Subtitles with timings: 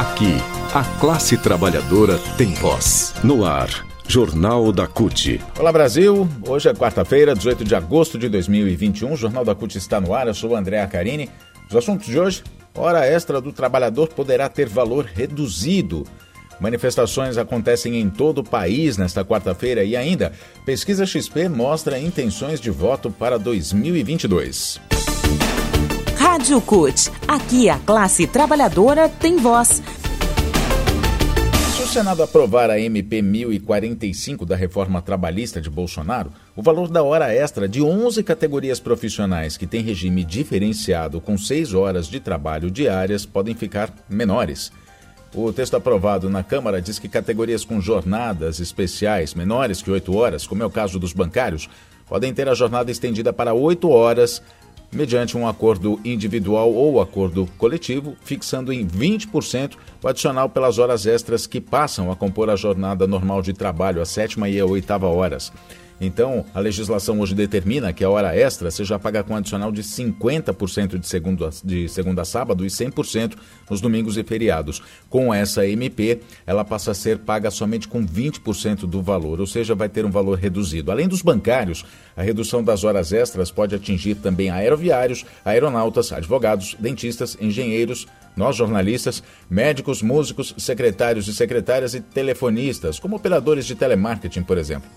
[0.00, 0.32] Aqui,
[0.72, 3.12] a classe trabalhadora tem voz.
[3.22, 3.68] No ar,
[4.08, 5.38] Jornal da CUT.
[5.58, 9.12] Olá Brasil, hoje é quarta-feira, 18 de agosto de 2021.
[9.12, 11.28] O Jornal da CUT está no ar, eu sou o André Acarini.
[11.68, 12.42] Os assuntos de hoje:
[12.74, 16.06] hora extra do trabalhador poderá ter valor reduzido.
[16.58, 20.32] Manifestações acontecem em todo o país nesta quarta-feira e ainda,
[20.64, 24.80] pesquisa XP mostra intenções de voto para 2022.
[26.40, 27.12] Rádio CUT.
[27.28, 29.82] Aqui a classe trabalhadora tem voz.
[31.76, 37.02] Se o Senado aprovar a MP 1045 da reforma trabalhista de Bolsonaro, o valor da
[37.02, 42.70] hora extra de 11 categorias profissionais que têm regime diferenciado com 6 horas de trabalho
[42.70, 44.72] diárias podem ficar menores.
[45.34, 50.46] O texto aprovado na Câmara diz que categorias com jornadas especiais menores que 8 horas,
[50.46, 51.68] como é o caso dos bancários,
[52.08, 54.42] podem ter a jornada estendida para 8 horas
[54.92, 61.46] mediante um acordo individual ou acordo coletivo, fixando em 20% o adicional pelas horas extras
[61.46, 65.52] que passam a compor a jornada normal de trabalho, a sétima e a oitava horas.
[66.00, 70.98] Então, a legislação hoje determina que a hora extra seja paga com adicional de 50%
[70.98, 73.34] de segunda, de segunda a sábado e 100%
[73.68, 74.82] nos domingos e feriados.
[75.10, 79.74] Com essa MP, ela passa a ser paga somente com 20% do valor, ou seja,
[79.74, 80.90] vai ter um valor reduzido.
[80.90, 81.84] Além dos bancários,
[82.16, 89.22] a redução das horas extras pode atingir também aeroviários, aeronautas, advogados, dentistas, engenheiros, nós jornalistas,
[89.50, 94.88] médicos, músicos, secretários e secretárias e telefonistas, como operadores de telemarketing, por exemplo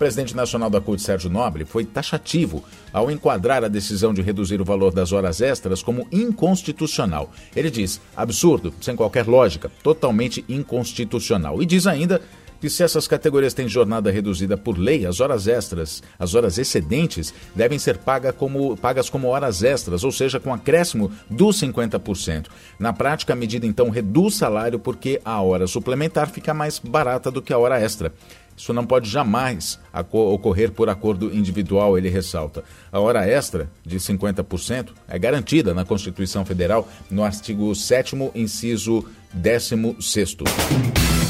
[0.00, 4.64] presidente nacional da CUT, Sérgio Nobre, foi taxativo ao enquadrar a decisão de reduzir o
[4.64, 7.30] valor das horas extras como inconstitucional.
[7.54, 11.62] Ele diz absurdo, sem qualquer lógica, totalmente inconstitucional.
[11.62, 12.18] E diz ainda
[12.58, 17.34] que se essas categorias têm jornada reduzida por lei, as horas extras, as horas excedentes,
[17.54, 22.46] devem ser paga como, pagas como horas extras, ou seja, com acréscimo dos 50%.
[22.78, 27.42] Na prática, a medida então reduz salário porque a hora suplementar fica mais barata do
[27.42, 28.14] que a hora extra.
[28.56, 29.78] Isso não pode jamais
[30.12, 32.62] ocorrer por acordo individual, ele ressalta.
[32.92, 40.36] A hora extra de 50% é garantida na Constituição Federal no artigo 7 inciso 16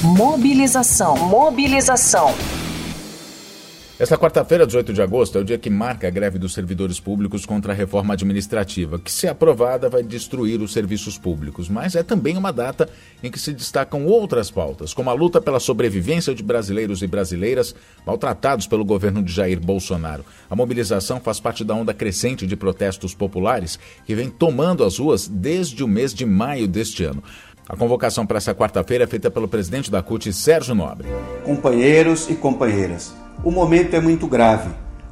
[0.03, 1.17] Mobilização.
[1.17, 2.35] Mobilização.
[4.01, 7.45] Esta quarta-feira, 18 de agosto, é o dia que marca a greve dos servidores públicos
[7.45, 11.69] contra a reforma administrativa, que, se aprovada, vai destruir os serviços públicos.
[11.69, 12.89] Mas é também uma data
[13.23, 17.75] em que se destacam outras pautas, como a luta pela sobrevivência de brasileiros e brasileiras
[18.07, 20.25] maltratados pelo governo de Jair Bolsonaro.
[20.49, 25.29] A mobilização faz parte da onda crescente de protestos populares que vem tomando as ruas
[25.29, 27.23] desde o mês de maio deste ano.
[27.69, 31.07] A convocação para essa quarta-feira é feita pelo presidente da CUT, Sérgio Nobre.
[31.45, 33.13] Companheiros e companheiras
[33.43, 34.69] o momento é muito grave.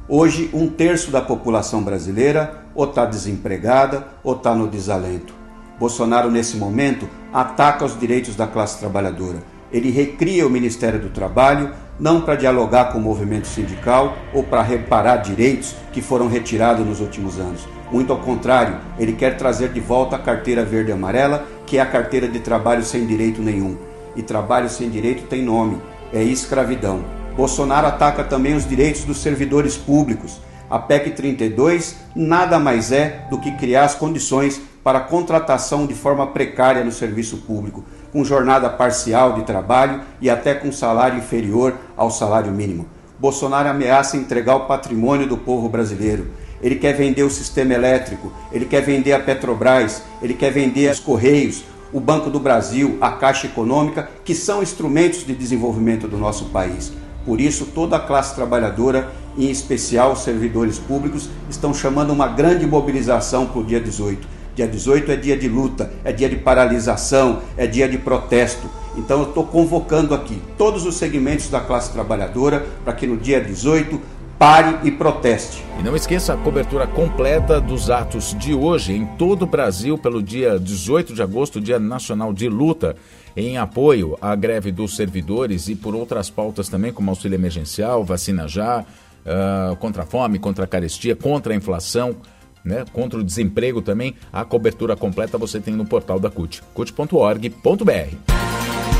[0.07, 5.33] Hoje, um terço da população brasileira ou está desempregada ou está no desalento.
[5.79, 9.37] Bolsonaro, nesse momento, ataca os direitos da classe trabalhadora.
[9.71, 14.61] Ele recria o Ministério do Trabalho, não para dialogar com o movimento sindical ou para
[14.61, 17.67] reparar direitos que foram retirados nos últimos anos.
[17.91, 21.81] Muito ao contrário, ele quer trazer de volta a carteira verde e amarela, que é
[21.81, 23.75] a carteira de trabalho sem direito nenhum.
[24.15, 25.79] E trabalho sem direito tem nome:
[26.13, 27.18] é escravidão.
[27.39, 30.41] Bolsonaro ataca também os direitos dos servidores públicos.
[30.69, 35.93] A PEC 32 nada mais é do que criar as condições para a contratação de
[35.93, 41.75] forma precária no serviço público, com jornada parcial de trabalho e até com salário inferior
[41.95, 42.87] ao salário mínimo.
[43.17, 46.27] Bolsonaro ameaça entregar o patrimônio do povo brasileiro.
[46.61, 50.99] Ele quer vender o sistema elétrico, ele quer vender a Petrobras, ele quer vender os
[50.99, 51.63] Correios,
[51.93, 56.91] o Banco do Brasil, a Caixa Econômica, que são instrumentos de desenvolvimento do nosso país.
[57.25, 62.65] Por isso, toda a classe trabalhadora, em especial os servidores públicos, estão chamando uma grande
[62.65, 64.27] mobilização para o dia 18.
[64.55, 68.69] Dia 18 é dia de luta, é dia de paralisação, é dia de protesto.
[68.97, 73.39] Então, eu estou convocando aqui todos os segmentos da classe trabalhadora para que no dia
[73.39, 73.99] 18
[74.39, 75.61] pare e proteste.
[75.77, 80.23] E não esqueça a cobertura completa dos atos de hoje em todo o Brasil pelo
[80.23, 82.95] dia 18 de agosto, Dia Nacional de Luta
[83.35, 88.47] em apoio à greve dos servidores e por outras pautas também, como auxílio emergencial, vacina
[88.47, 92.15] já, uh, contra a fome, contra a carestia, contra a inflação.
[92.61, 98.17] Né, contra o desemprego também, a cobertura completa você tem no portal da CUT, cut.org.br.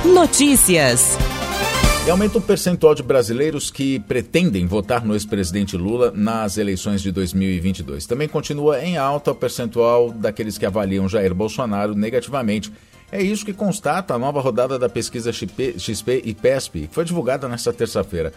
[0.06, 1.18] Notícias.
[2.06, 7.12] E aumenta o percentual de brasileiros que pretendem votar no ex-presidente Lula nas eleições de
[7.12, 8.06] 2022.
[8.08, 12.72] Também continua em alta o percentual daqueles que avaliam Jair Bolsonaro negativamente
[13.12, 17.48] é isso que constata a nova rodada da pesquisa XP, e PESP, que foi divulgada
[17.48, 18.32] nesta terça-feira.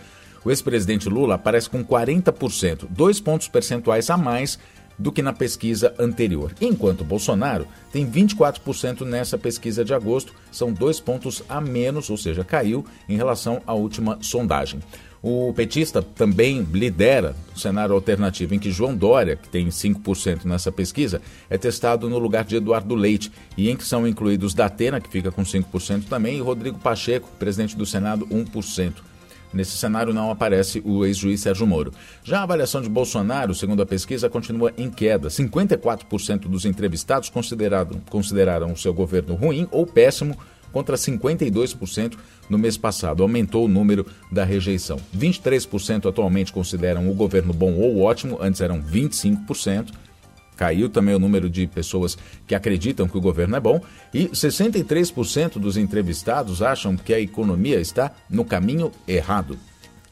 [0.45, 4.59] O ex-presidente Lula aparece com 40%, dois pontos percentuais a mais
[5.03, 6.55] do que na pesquisa anterior.
[6.61, 12.45] Enquanto Bolsonaro tem 24% nessa pesquisa de agosto, são dois pontos a menos, ou seja,
[12.45, 14.81] caiu em relação à última sondagem.
[15.21, 20.73] O petista também lidera o cenário alternativo em que João Dória, que tem 5% nessa
[20.73, 25.09] pesquisa, é testado no lugar de Eduardo Leite e em que são incluídos Datena, que
[25.09, 28.95] fica com 5% também, e Rodrigo Pacheco, presidente do Senado, 1%.
[29.53, 31.93] Nesse cenário não aparece o ex-juiz Sérgio Moro.
[32.25, 35.29] Já a avaliação de Bolsonaro, segundo a pesquisa, continua em queda.
[35.29, 40.37] 54% dos entrevistados consideraram, consideraram o seu governo ruim ou péssimo,
[40.73, 42.15] contra 52%
[42.49, 43.23] no mês passado.
[43.23, 44.99] Aumentou o número da rejeição.
[45.17, 49.93] 23% atualmente consideram o governo bom ou ótimo, antes eram 25%.
[50.63, 52.17] Caiu também o número de pessoas
[52.47, 53.81] que acreditam que o governo é bom
[54.15, 59.59] e 63% dos entrevistados acham que a economia está no caminho errado.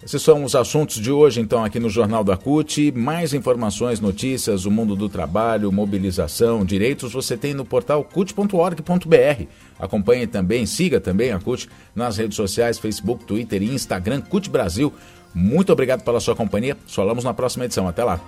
[0.04, 2.90] Esses são os assuntos de hoje, então, aqui no Jornal da CUT.
[2.90, 9.44] Mais informações, notícias, o mundo do trabalho, mobilização, direitos, você tem no portal cut.org.br.
[9.78, 14.92] Acompanhe também, siga também a CUT nas redes sociais, Facebook, Twitter e Instagram, CUT Brasil.
[15.32, 16.76] Muito obrigado pela sua companhia.
[16.88, 17.86] Falamos na próxima edição.
[17.86, 18.20] Até lá.